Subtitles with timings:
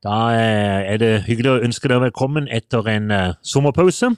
[0.00, 4.08] Da eh, er det hyggelig å ønske dere velkommen etter en uh, sommerpause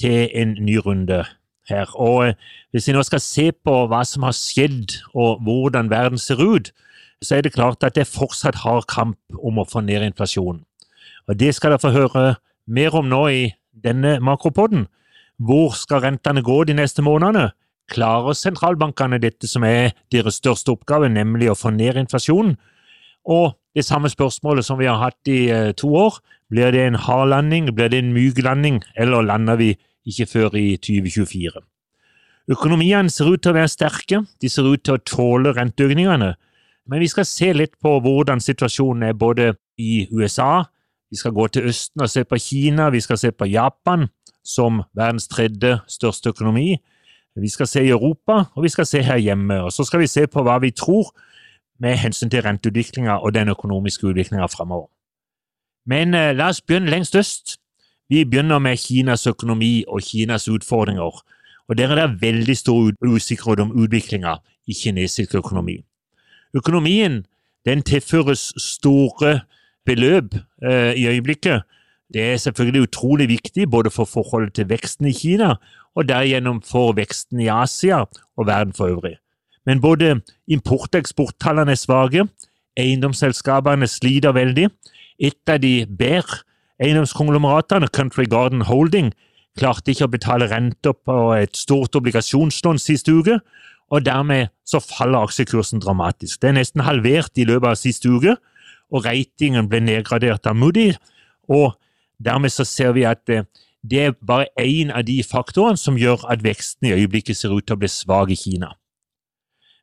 [0.00, 1.20] til en ny runde
[1.70, 1.92] her.
[1.94, 6.18] Og uh, hvis vi nå skal se på hva som har skjedd og hvordan verden
[6.18, 6.72] ser ut,
[7.22, 10.64] så er det klart at det fortsatt har kamp om å få ned inflasjonen.
[11.30, 12.26] Og Det skal dere få høre
[12.66, 14.88] mer om nå i denne makropodden.
[15.38, 17.52] Hvor skal rentene gå de neste månedene?
[17.94, 22.56] Klarer sentralbankene dette som er deres største oppgave, nemlig å få ned inflasjonen?
[23.22, 26.18] Og det samme spørsmålet som vi har hatt i eh, to år,
[26.52, 29.70] blir det en hard landing, blir det en myk landing, eller lander vi
[30.08, 31.62] ikke før i 2024?
[32.52, 36.34] Økonomiene ser ut til å være sterke, de ser ut til å tåle renteøkningene,
[36.90, 40.64] men vi skal se litt på hvordan situasjonen er både i USA,
[41.12, 44.08] vi skal gå til Østen og se på Kina, vi skal se på Japan
[44.42, 46.80] som verdens tredje største økonomi,
[47.36, 49.62] vi skal se i Europa, og vi skal se her hjemme.
[49.64, 51.12] Og så skal vi se på hva vi tror
[51.82, 54.88] med hensyn til renteutviklinga og den økonomiske utviklinga framover.
[55.86, 57.58] Men eh, la oss begynne lengst øst.
[58.08, 61.22] Vi begynner med Kinas økonomi og Kinas utfordringer.
[61.68, 65.84] Og Der er det veldig stor usikkerhet om utviklinga i kinesisk økonomi.
[66.54, 67.24] Økonomien
[67.66, 69.40] den tilføres store
[69.86, 71.62] beløp eh, i øyeblikket.
[72.14, 75.54] Det er selvfølgelig utrolig viktig både for forholdet til veksten i Kina
[75.94, 78.04] og derigjennom for veksten i Asia
[78.36, 79.16] og verden for øvrig.
[79.66, 82.26] Men både import- og eksporttallene er svake,
[82.78, 84.70] eiendomsselskapene sliter veldig.
[85.22, 86.42] Et av de bedre
[86.82, 89.12] eiendomskonglomeratene, Country Garden Holding,
[89.58, 93.38] klarte ikke å betale renter på et stort obligasjonslån sist uke,
[93.92, 96.40] og dermed så faller aksjekursen dramatisk.
[96.40, 98.38] Det er nesten halvert i løpet av siste uke,
[98.92, 100.90] og ratingen ble nedgradert av Moody,
[101.52, 101.76] og
[102.22, 103.44] dermed så ser vi at eh,
[103.82, 107.66] det er bare én av de faktorene som gjør at veksten i øyeblikket ser ut
[107.66, 108.70] til å bli svak i Kina.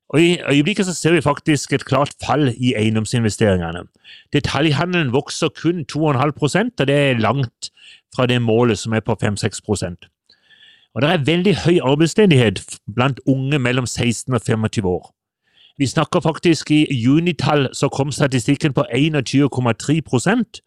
[0.09, 3.84] Og I øyeblikket så ser vi faktisk et klart fall i eiendomsinvesteringene.
[4.34, 6.02] Detaljhandelen vokser kun 2,5
[6.80, 7.70] og det er langt
[8.16, 10.09] fra det målet som er på 5-6%
[10.94, 15.14] Og Det er veldig høy arbeidsledighet blant unge mellom 16 og 25 år.
[15.78, 20.62] Vi snakker faktisk i junitall så kom statistikken på 21,3%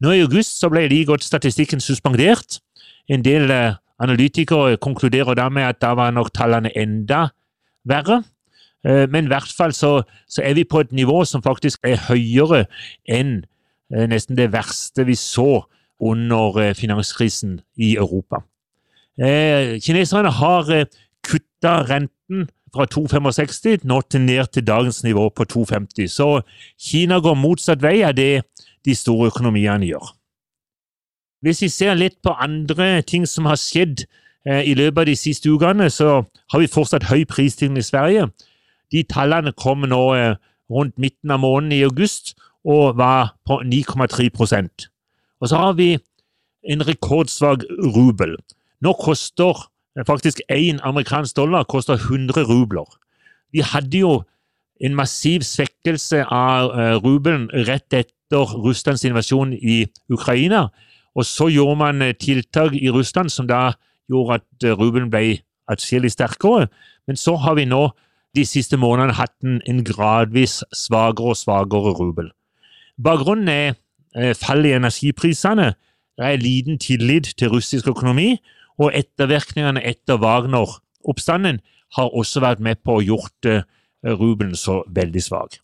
[0.00, 2.58] Nå i august så ble like godt statistikken suspendert,
[3.08, 7.28] en del eh, analytikere konkluderer da med at da var nok tallene enda
[7.88, 8.22] verre.
[8.86, 12.00] Eh, men i hvert fall så, så, er vi på et nivå som faktisk er
[12.08, 12.64] høyere
[13.08, 13.42] enn
[13.94, 15.64] eh, nesten det verste vi så
[16.02, 18.40] under finanskrisen i Europa.
[19.14, 20.70] Kineserne har
[21.22, 26.08] kutta renten fra 2,65 nå til ned til dagens nivå på 2,50.
[26.08, 26.40] Så
[26.80, 28.42] Kina går motsatt vei av det
[28.84, 30.12] de store økonomiene gjør.
[31.42, 34.04] Hvis vi ser litt på andre ting som har skjedd
[34.46, 36.22] eh, i løpet av de siste ukene, så
[36.52, 38.28] har vi fortsatt høy prisstigning i Sverige.
[38.92, 40.34] De tallene kom nå eh,
[40.72, 44.88] rundt midten av måneden i august og var på 9,3%
[45.40, 45.98] Og så har vi
[46.62, 47.64] en rekordsvak
[47.96, 48.36] rubel.
[48.80, 49.66] Nå koster
[49.96, 52.86] eh, faktisk én amerikansk dollar koster 100 rubler.
[53.52, 54.22] Vi hadde jo
[54.82, 60.68] en massiv svekkelse av uh, rubelen rett etter Russlands invasjon i Ukraina.
[61.14, 63.74] Og så gjorde man eh, tiltak i Russland som da
[64.10, 66.70] gjorde at eh, rubelen ble atskillig sterkere.
[67.06, 67.84] Men så har vi nå
[68.36, 72.30] de siste månedene hatt en, gradvis svakere og svakere rubel.
[73.02, 73.74] Bakgrunnen er
[74.16, 75.72] eh, fall i energiprisene.
[76.16, 78.36] Det er liten tillit til russisk økonomi,
[78.80, 81.60] og ettervirkningene etter Wagner-oppstanden
[81.96, 83.66] har også vært med på å gjort eh,
[84.08, 85.60] rubelen så veldig svak.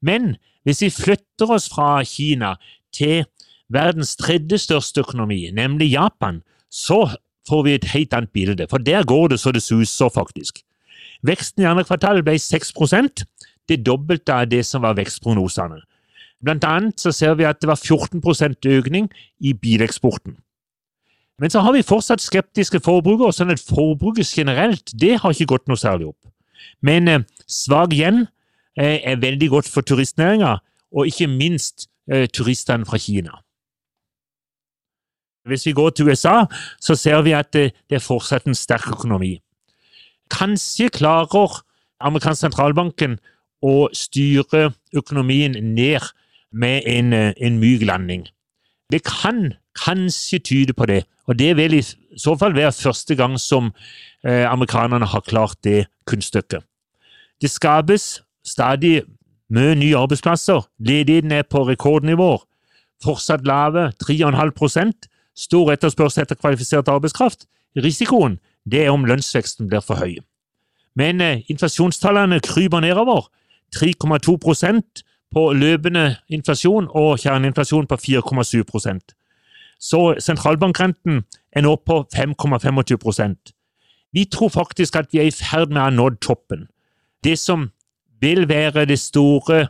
[0.00, 2.54] Men hvis vi flytter oss fra Kina
[2.96, 3.26] til
[3.72, 6.40] verdens tredje største økonomi, nemlig Japan,
[6.72, 7.04] så
[7.48, 10.62] får vi et helt annet bilde, for der går det så det suser, faktisk.
[11.26, 13.24] Veksten i andre kvartal ble 6%
[13.68, 15.80] det dobbelte av det som var vekstprognosene.
[16.40, 18.22] Blant annet så ser vi at det var 14
[18.66, 20.38] økning i bileksporten.
[21.40, 25.68] Men så har vi fortsatt skeptiske forbrukere, sånn at forbruket generelt det har ikke gått
[25.68, 26.28] noe særlig opp.
[26.84, 28.26] Men eh, svak yen
[28.76, 30.58] eh, er veldig godt for turistnæringa,
[30.92, 33.40] og ikke minst eh, turistene fra Kina.
[35.48, 36.44] Hvis vi går til USA,
[36.80, 39.38] så ser vi at det, det er fortsatt en sterk økonomi.
[40.30, 41.60] Kanskje klarer
[42.00, 43.18] amerikansk sentralbanken
[43.62, 46.06] å styre økonomien ned
[46.50, 48.26] med en, en myk landing.
[48.90, 51.82] Det kan kanskje tyde på det, og det vil i
[52.18, 53.70] så fall være første gang som
[54.26, 56.64] eh, amerikanerne har klart det kunststykket.
[57.40, 59.02] Det skapes stadig
[59.50, 62.42] mye nye arbeidsplasser, ledigheten er på rekordnivåer,
[63.04, 64.92] fortsatt lave, 3,5
[65.36, 67.46] stor etterspørsel etter kvalifisert arbeidskraft.
[67.78, 70.18] Risikoen det er om lønnsveksten blir for høy.
[70.98, 73.28] Men eh, inflasjonstallene kryper nedover.
[73.76, 79.14] 3,2% på løpende inflasjon og kjerneinflasjon på 4,7%
[79.78, 81.22] Så sentralbankrenten
[81.52, 83.52] er nå på 5,25%
[84.12, 86.66] Vi tror faktisk at vi er i ferd med å ha nådd toppen.
[87.24, 87.70] Det som
[88.20, 89.68] vil være det store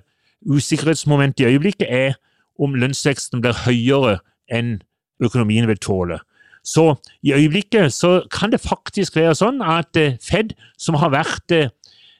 [0.48, 2.14] usikkerhetsmomentet i øyeblikket, er
[2.58, 4.78] om lønnsveksten blir høyere enn
[5.20, 6.18] økonomien vil tåle.
[6.64, 11.54] Så i øyeblikket så kan det faktisk være sånn at eh, Fed, som har vært
[11.56, 11.70] eh,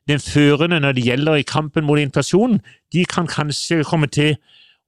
[0.09, 2.61] den førende når det gjelder i kampen mot inflasjonen,
[2.93, 4.39] de kan kanskje komme til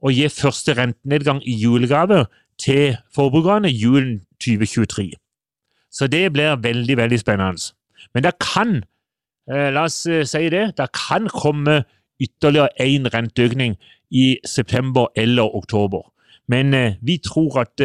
[0.02, 2.24] å gi første rentenedgang i julegave
[2.58, 5.12] til forbrukerne julen 2023.
[5.92, 7.72] Så det blir veldig, veldig spennende.
[8.14, 8.80] Men det kan,
[9.52, 11.84] eh, la oss si det, det kan komme
[12.22, 13.76] ytterligere én renteøkning
[14.10, 16.08] i september eller oktober.
[16.48, 17.80] Men vi tror at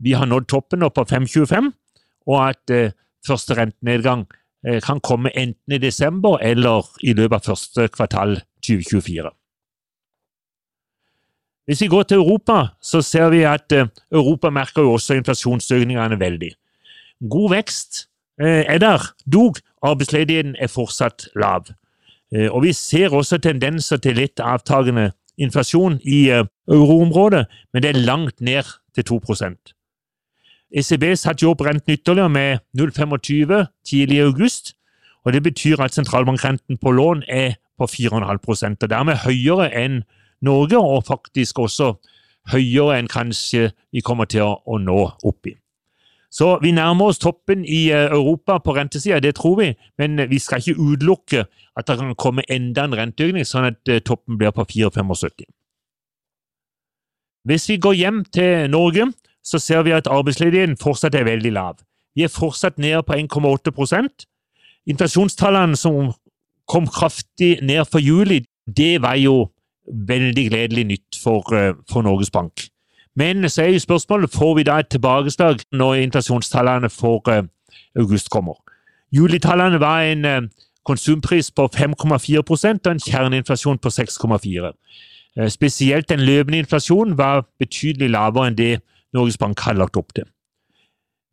[0.00, 1.72] vi har nådd toppen nå på 5,25,
[2.30, 2.94] og at eh,
[3.26, 4.26] første rentenedgang
[4.66, 9.30] eh, kan komme enten i desember eller i løpet av første kvartal 2024.
[11.70, 16.20] Hvis vi går til Europa, så ser vi at eh, Europa merker jo også inflasjonsøkningene
[16.20, 16.54] veldig.
[17.30, 18.06] God vekst
[18.40, 21.68] eh, er der, dog arbeidsledigheten er fortsatt lav.
[22.34, 25.10] Eh, og vi ser også tendenser til litt avtagende
[25.40, 28.64] inflasjon i eh, euroområdet, men det er langt ned
[28.94, 29.20] til 2
[30.70, 34.74] ECB satte jo opp renten ytterligere med 0,25 tidlig i august.
[35.24, 40.02] og Det betyr at sentralbankrenten på lån er på 4,5 og dermed høyere enn
[40.40, 41.94] Norge, og faktisk også
[42.52, 45.56] høyere enn kanskje vi kommer til å nå opp i.
[46.30, 50.38] Så vi nærmer oss toppen i eh, Europa på rentesida, det tror vi, men vi
[50.38, 51.44] skal ikke utelukke
[51.76, 55.48] at det kan komme enda en renteøkning, sånn at eh, toppen blir på 4,75.
[57.50, 59.08] Hvis vi går hjem til Norge,
[59.44, 61.80] så ser vi at arbeidsledigheten fortsatt er veldig lav.
[62.14, 64.26] Vi er fortsatt nede på 1,8%
[64.88, 66.12] Inflasjonstallene som
[66.68, 68.44] kom kraftig ned for juli,
[68.76, 69.50] det var jo
[70.08, 72.70] veldig gledelig nytt for, eh, for Norges Bank.
[73.16, 77.42] Men så er jo spørsmålet får vi da et tilbakeslag når inflasjonstallene for uh,
[77.98, 78.54] august kommer.
[79.12, 80.48] Julitallene var en uh,
[80.86, 84.72] konsumpris på 5,4 og en kjerneinflasjon på 6,4.
[85.40, 88.80] Uh, spesielt den løpende inflasjonen var betydelig lavere enn det
[89.14, 90.26] Norges Bank har lagt opp til.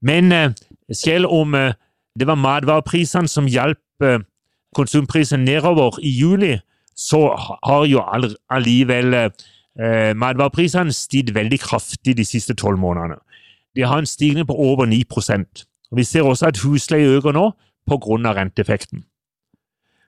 [0.02, 0.54] Men eh,
[0.94, 1.74] selv om eh,
[2.20, 4.34] det var matvareprisene som hjalp konsumprisene
[4.76, 6.58] konsumprisen nedover i juli,
[6.94, 7.32] så
[7.66, 8.02] har jo
[8.50, 9.32] allikevel
[10.14, 13.18] matvareprisene stiget veldig kraftig de siste tolv månedene.
[13.76, 15.04] De har en stigning på over 9
[15.92, 17.52] og Vi ser også at husleie øker nå
[17.88, 18.34] pga.
[18.34, 19.06] renteeffekten.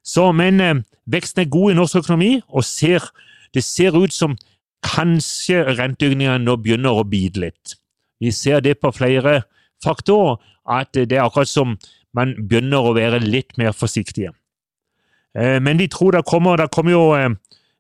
[0.04, 3.10] Så, men veksten er god i norsk økonomi, og ser,
[3.54, 4.38] det ser ut som
[4.85, 7.75] kanskje renteøkningene nå begynner å bite litt.
[8.19, 9.41] Vi ser det på flere
[9.83, 10.39] faktorer,
[10.69, 11.77] at det er akkurat som
[12.13, 14.33] man begynner å være litt mer forsiktige.
[15.37, 17.29] Eh, men vi tror det kommer, det kommer jo eh,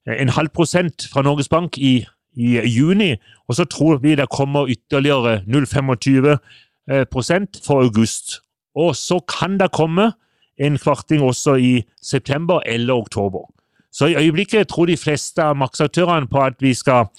[0.09, 2.05] en halv prosent fra Norges Bank i,
[2.37, 3.15] i juni,
[3.47, 8.39] og så tror vi det kommer ytterligere 0,25 eh, prosent for august.
[8.75, 10.11] Og så kan det komme
[10.59, 13.47] en kvarting også i september eller oktober.
[13.91, 17.09] Så i øyeblikket tror de fleste av maksaktørene på at vi skal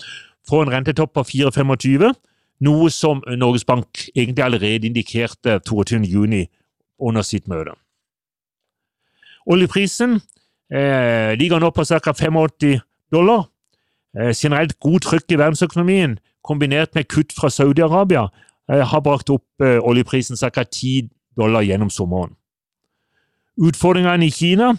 [0.48, 2.12] få en rentetopp på 4,25,
[2.60, 6.46] noe som Norges Bank egentlig allerede indikerte 22.6
[7.00, 7.74] under sitt møte.
[9.50, 10.20] Oljeprisen
[10.72, 12.12] eh, ligger nå på ca.
[12.12, 12.80] 85
[13.12, 13.48] dollar.
[14.18, 18.28] Eh, generelt god trykk i verdensøkonomien, kombinert med kutt fra Saudi-Arabia,
[18.72, 20.64] eh, har brakt opp eh, oljeprisen ca.
[20.64, 22.36] 10 dollar gjennom sommeren.
[23.60, 24.74] Utfordringene i Kina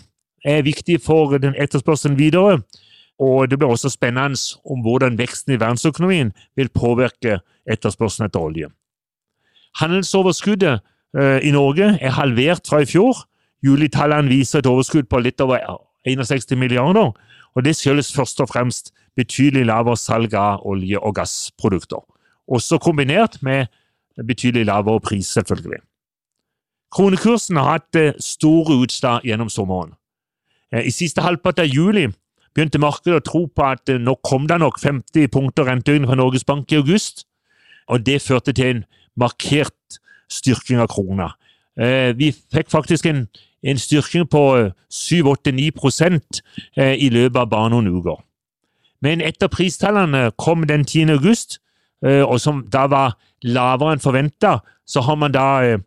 [0.45, 2.61] er viktig for den etterspørselen videre.
[3.21, 8.69] Og det blir også spennende om hvordan veksten i verdensøkonomien vil påvirke etterspørselen etter olje.
[9.79, 10.79] Handelsoverskuddet
[11.17, 13.27] eh, i Norge er halvert fra i fjor.
[13.63, 15.61] Julitallene viser et overskudd på litt over
[16.07, 17.11] 61 milliarder,
[17.55, 22.01] og det skyldes først og fremst betydelig lavere salg av olje- og gassprodukter.
[22.47, 23.67] Også kombinert med
[24.27, 25.79] betydelig lavere pris, selvfølgelig.
[26.91, 29.93] Kronekursen har hatt eh, store utslag gjennom sommeren.
[30.71, 32.07] Eh, I siste halvpart av juli
[32.55, 36.19] begynte markedet å tro på at eh, nå kom det nok 50 punkter renteøkning fra
[36.19, 37.25] Norges Bank i august,
[37.91, 38.83] og det førte til en
[39.19, 39.99] markert
[40.31, 41.33] styrking av krona.
[41.79, 43.25] Eh, vi fikk faktisk en,
[43.63, 44.43] en styrking på
[44.91, 45.71] 7-8-9
[46.79, 48.21] i løpet av bare noen uker.
[49.01, 51.09] Men etter pristallene kom den 10.
[51.17, 51.59] august,
[52.01, 55.77] og som da var lavere enn forventa, så har man da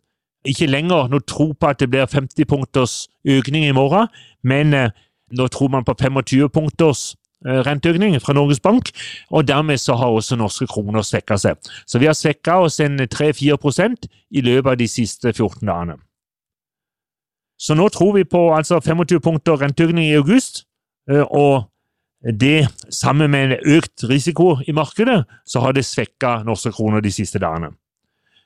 [0.45, 4.09] ikke lenger noe tro på at det blir 50 punkters økning i morgen,
[4.43, 4.75] men
[5.35, 8.91] nå tror man på 25 punkters renteøkning fra Norges Bank,
[9.31, 11.59] og dermed så har også norske kroner svekka seg.
[11.87, 15.99] Så vi har svekka oss en 3-4% i løpet av de siste 14 dagene.
[17.61, 20.65] Så nå tror vi på altså 25 punkter renteøkning i august,
[21.09, 21.69] og
[22.25, 27.13] det, sammen med en økt risiko i markedet, så har det svekka norske kroner de
[27.13, 27.75] siste dagene.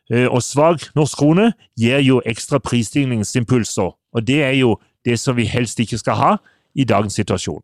[0.09, 5.45] Og svak norsk krone gir jo ekstra prisstigningsimpulser, og det er jo det som vi
[5.45, 6.31] helst ikke skal ha
[6.75, 7.61] i dagens situasjon.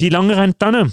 [0.00, 0.88] De lange rentene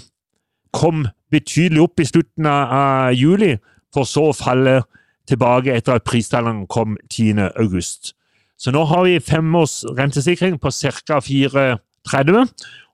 [0.74, 3.56] kom betydelig opp i slutten av juli,
[3.94, 4.80] for så å falle
[5.26, 7.50] tilbake etter at pristallene kom 10.
[7.58, 8.14] august.
[8.58, 11.20] Så nå har vi femårs rentesikring på ca.
[11.20, 12.46] 4,30,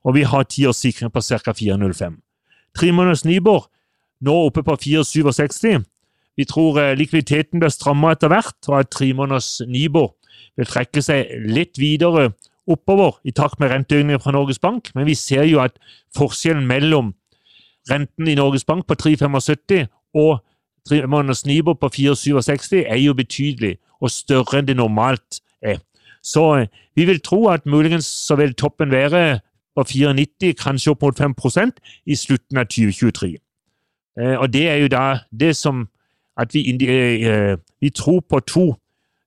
[0.03, 1.53] og vi har tiårssikring på ca.
[1.53, 2.17] 4,05.
[2.73, 2.91] Tre
[3.25, 3.69] Nibor
[4.21, 5.83] nå oppe på 4,67.
[6.37, 10.13] Vi tror eh, likviditeten blir strammet etter hvert, og at tremåneders Nibor
[10.57, 12.31] vil trekke seg litt videre
[12.69, 15.75] oppover i takt med renteøkninger fra Norges Bank, men vi ser jo at
[16.15, 17.11] forskjellen mellom
[17.89, 20.39] renten i Norges Bank på 3,75 og
[20.87, 25.81] tremåneders Nibor på 4,67 er jo betydelig og større enn det normalt er.
[26.23, 29.41] Så eh, vi vil tro at muligens så vil toppen være
[29.75, 33.33] på 94, kanskje opp mot 5% i slutten av 2023.
[34.19, 35.87] Eh, og det er jo da det som
[36.37, 38.65] at vi, eh, vi tror på to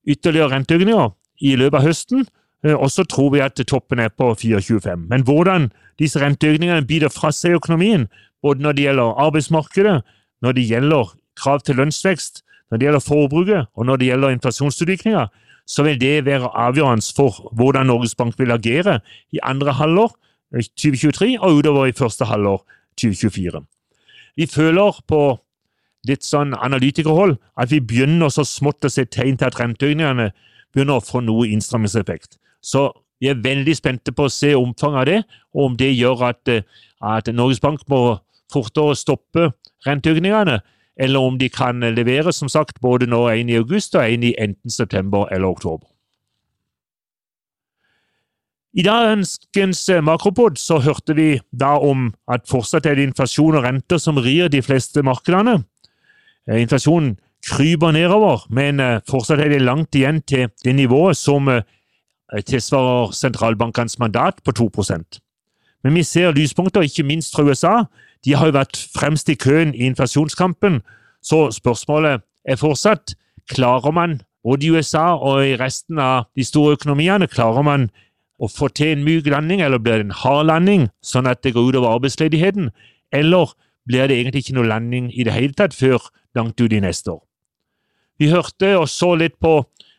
[0.07, 1.11] ytterligere renteøkninger
[1.41, 2.27] i løpet av høsten,
[2.67, 5.07] og så tror vi at toppen er på 4,25.
[5.09, 8.09] Men hvordan disse renteøkningene biter fra seg økonomien,
[8.43, 10.03] både når det gjelder arbeidsmarkedet,
[10.43, 15.27] når det gjelder krav til lønnsvekst, når det gjelder forbruket og når det gjelder inflasjonsutviklinga,
[15.67, 19.01] så vil det være avgjørende for hvordan Norges Bank vil agere
[19.33, 20.15] i andre halvår
[20.55, 22.63] 2023 og utover i første halvår
[23.01, 23.63] 2024.
[24.37, 25.39] Vi føler på
[26.09, 30.31] litt sånn analytikerhold at vi begynner så smått å se tegn til at renteøkningene
[30.75, 32.39] begynner å få noe innstrammingseffekt.
[32.61, 35.19] Så vi er veldig spente på å se omfanget av det,
[35.57, 36.53] og om det gjør at,
[37.01, 38.19] at Norges Bank må
[38.53, 39.51] fortere stoppe
[39.87, 40.61] renteøkningene,
[40.97, 44.35] eller om de kan levere som sagt, både nå en i august og en i
[44.41, 45.89] enten september eller oktober.
[48.77, 49.39] I dagens
[50.05, 54.51] makropod så hørte vi da om at fortsatt er det inflasjon og renter som rir
[54.53, 55.63] de fleste markedene.
[56.51, 61.49] Eh, inflasjonen kryper nedover, men eh, fortsatt er det langt igjen til det nivået som
[61.51, 61.63] eh,
[62.47, 65.21] tilsvarer sentralbankenes mandat på 2%
[65.85, 67.85] Men vi ser lyspunkter, ikke minst fra USA,
[68.25, 70.81] de har jo vært fremst i køen i inflasjonskampen,
[71.23, 73.15] så spørsmålet er fortsatt
[73.51, 77.89] klarer man, både i USA og i resten av de store økonomiene, klarer man
[78.43, 81.55] å få til en myk landing, eller blir det en hard landing, sånn at det
[81.55, 82.71] går utover arbeidsledigheten,
[83.15, 83.55] eller
[83.87, 86.03] blir det egentlig ikke noe landing i det hele tatt før
[86.37, 87.23] langt ut i neste år?
[88.19, 89.59] Vi hørte og så litt på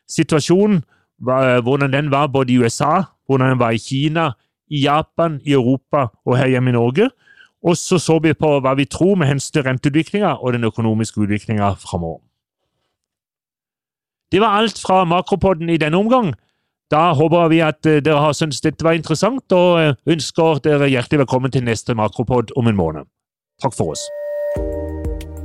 [0.10, 0.82] situasjonen,
[1.22, 4.32] hvordan den var både i USA, hvordan den var i Kina,
[4.70, 7.10] i Japan, i Europa og her hjemme i Norge.
[7.64, 11.22] Og så så vi på hva vi tror med hensyn til renteutviklinga og den økonomiske
[11.22, 12.22] utviklinga framover.
[14.32, 16.34] Det var alt fra Makropodden i denne omgang.
[16.92, 20.92] Da håper vi at eh, dere har syntes dette var interessant, og eh, ønsker dere
[20.92, 23.12] hjertelig velkommen til neste Makropod om en måned.
[23.64, 24.08] Takk for oss.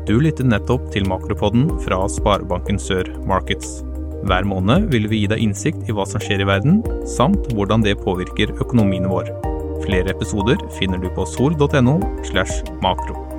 [0.02, 3.84] Du lytter nettopp til Makropodden fra Sparebanken Sør Markets.
[4.26, 7.86] Hver måned vil vi gi deg innsikt i hva som skjer i verden, samt hvordan
[7.86, 9.30] det påvirker økonomien vår.
[9.84, 13.31] Flere episoder finner du på sol.no slash makro.